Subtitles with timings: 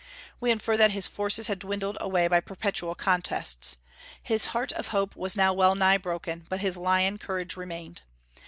[0.39, 3.77] We infer that his forces had dwindled away by perpetual contests.
[4.23, 8.01] His heart of hope was now well nigh broken, but his lion courage remained.